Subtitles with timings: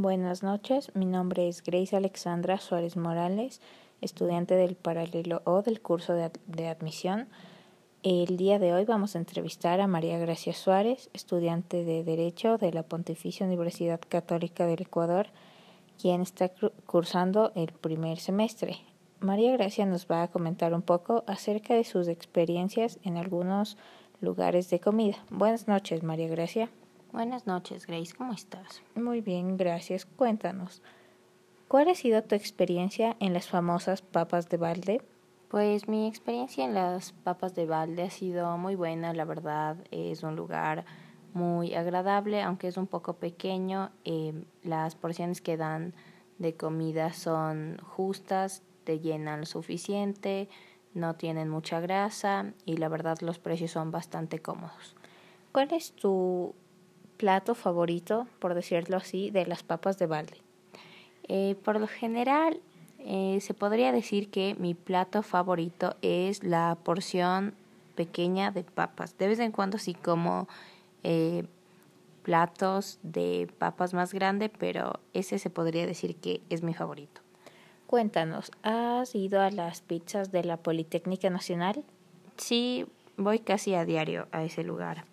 [0.00, 3.60] Buenas noches, mi nombre es Grace Alexandra Suárez Morales,
[4.00, 7.26] estudiante del paralelo O del curso de, admisión.
[8.04, 12.72] El día de hoy vamos a entrevistar a María Gracia Suárez, estudiante de Derecho de
[12.72, 15.30] la Pontificia Universidad Católica del Ecuador,
[16.00, 16.52] quien está
[16.86, 18.76] cursando el primer semestre.
[19.18, 23.76] María Gracia nos va a comentar un poco acerca de sus experiencias en algunos
[24.20, 25.16] lugares de comida.
[25.28, 26.70] Buenas noches, María Gracia.
[27.12, 28.14] Buenas noches, Grace.
[28.14, 28.82] ¿Cómo estás?
[28.94, 30.04] Muy bien, gracias.
[30.04, 30.82] Cuéntanos.
[31.66, 35.02] ¿Cuál ha sido tu experiencia en las famosas papas de balde?
[35.48, 39.78] Pues mi experiencia en las papas de balde ha sido muy buena, la verdad.
[39.90, 40.84] Es un lugar
[41.32, 43.90] muy agradable, aunque es un poco pequeño.
[44.04, 45.94] Eh, las porciones que dan
[46.36, 50.50] de comida son justas, te llenan lo suficiente,
[50.92, 54.94] no tienen mucha grasa y la verdad los precios son bastante cómodos.
[55.52, 56.54] ¿Cuál es tu
[57.18, 60.38] plato favorito, por decirlo así, de las papas de balde?
[61.28, 62.60] Eh, por lo general,
[63.00, 67.54] eh, se podría decir que mi plato favorito es la porción
[67.94, 69.18] pequeña de papas.
[69.18, 70.48] De vez en cuando sí como
[71.02, 71.44] eh,
[72.22, 77.20] platos de papas más grande, pero ese se podría decir que es mi favorito.
[77.86, 81.82] Cuéntanos, ¿has ido a las pizzas de la Politécnica Nacional?
[82.36, 85.04] Sí, voy casi a diario a ese lugar.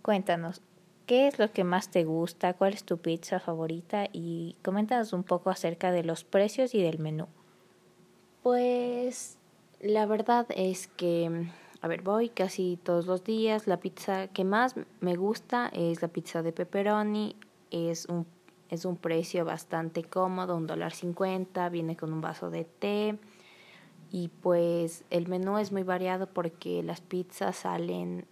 [0.00, 0.62] Cuéntanos,
[1.08, 2.52] ¿Qué es lo que más te gusta?
[2.52, 4.08] ¿Cuál es tu pizza favorita?
[4.12, 7.28] Y coméntanos un poco acerca de los precios y del menú.
[8.42, 9.38] Pues
[9.80, 11.46] la verdad es que,
[11.80, 13.66] a ver, voy casi todos los días.
[13.66, 17.36] La pizza que más me gusta es la pizza de pepperoni.
[17.70, 18.26] Es un,
[18.68, 21.70] es un precio bastante cómodo, un dólar cincuenta.
[21.70, 23.18] Viene con un vaso de té.
[24.10, 28.26] Y pues el menú es muy variado porque las pizzas salen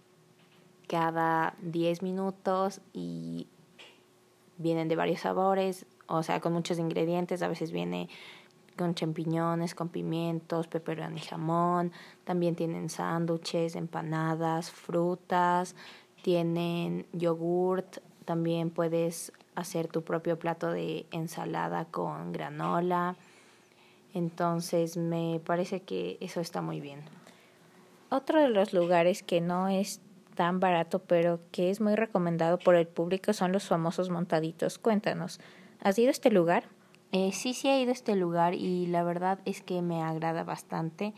[0.87, 3.47] cada 10 minutos y
[4.57, 8.09] vienen de varios sabores, o sea, con muchos ingredientes, a veces viene
[8.77, 11.91] con champiñones, con pimientos, pepperoni y jamón,
[12.23, 15.75] también tienen sándwiches, empanadas, frutas,
[16.21, 23.15] tienen yogurt, también puedes hacer tu propio plato de ensalada con granola.
[24.13, 27.01] Entonces me parece que eso está muy bien.
[28.09, 30.01] Otro de los lugares que no es
[30.37, 34.77] tan barato, pero que es muy recomendado por el público son los famosos montaditos.
[34.77, 35.39] Cuéntanos,
[35.81, 36.65] ¿has ido a este lugar?
[37.11, 40.43] Eh, sí, sí he ido a este lugar y la verdad es que me agrada
[40.43, 41.15] bastante.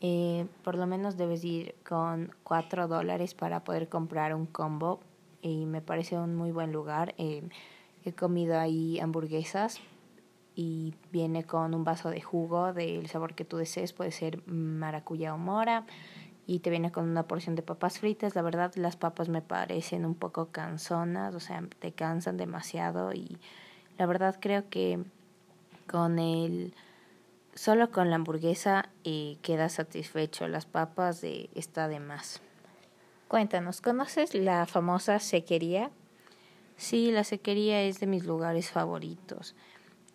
[0.00, 5.00] Eh, por lo menos debes ir con cuatro dólares para poder comprar un combo
[5.42, 7.16] y me parece un muy buen lugar.
[7.18, 7.42] Eh,
[8.04, 9.80] he comido ahí hamburguesas
[10.54, 15.34] y viene con un vaso de jugo del sabor que tú desees, puede ser maracuyá
[15.34, 15.86] o mora
[16.46, 18.34] y te viene con una porción de papas fritas.
[18.34, 23.38] La verdad, las papas me parecen un poco cansonas, o sea, te cansan demasiado y
[23.98, 24.98] la verdad creo que
[25.86, 26.74] con el
[27.54, 30.48] solo con la hamburguesa eh, quedas satisfecho.
[30.48, 32.40] Las papas de está de más.
[33.28, 35.90] Cuéntanos, ¿conoces la famosa sequería?
[36.76, 39.54] Sí, la sequería es de mis lugares favoritos.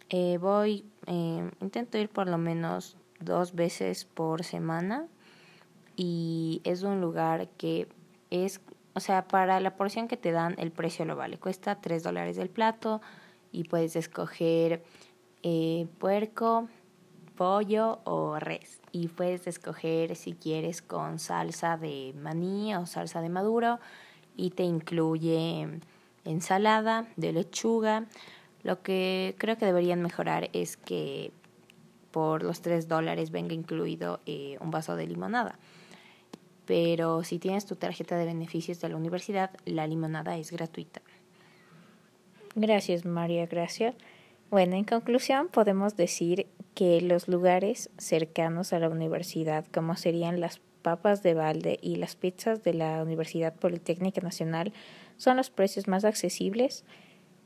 [0.09, 5.07] Eh, voy, eh, intento ir por lo menos dos veces por semana
[5.95, 7.88] y es un lugar que
[8.29, 8.61] es,
[8.94, 11.38] o sea, para la porción que te dan el precio lo vale.
[11.38, 13.01] Cuesta 3 dólares el plato
[13.51, 14.83] y puedes escoger
[15.44, 16.67] eh, puerco,
[17.35, 18.81] pollo o res.
[18.91, 23.79] Y puedes escoger si quieres con salsa de maní o salsa de maduro
[24.35, 25.79] y te incluye
[26.25, 28.06] ensalada de lechuga.
[28.63, 31.31] Lo que creo que deberían mejorar es que
[32.12, 35.59] por los 3 dólares venga incluido eh, un vaso de limonada
[36.65, 41.01] pero si tienes tu tarjeta de beneficios de la universidad, la limonada es gratuita.
[42.55, 43.93] Gracias, María Gracia.
[44.49, 50.61] Bueno, en conclusión, podemos decir que los lugares cercanos a la universidad, como serían las
[50.81, 54.71] papas de balde y las pizzas de la Universidad Politécnica Nacional,
[55.17, 56.85] son los precios más accesibles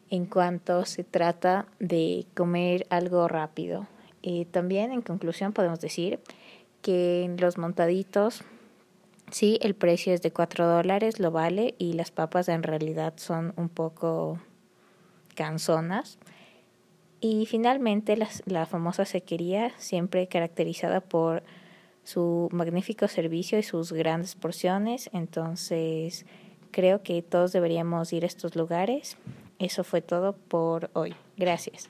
[0.10, 3.88] en cuanto se trata de comer algo rápido.
[4.24, 6.19] Eh, también, en conclusión, podemos decir
[6.81, 8.44] que los montaditos
[9.31, 13.54] Sí, el precio es de 4 dólares, lo vale, y las papas en realidad son
[13.58, 14.40] un poco
[15.36, 16.18] canzonas.
[17.22, 21.44] Y finalmente la, la famosa sequería, siempre caracterizada por
[22.04, 25.10] su magnífico servicio y sus grandes porciones.
[25.14, 26.25] Entonces,
[26.72, 29.18] creo que todos deberíamos ir a estos lugares.
[29.60, 31.16] Eso fue todo por hoy.
[31.38, 31.90] Gracias.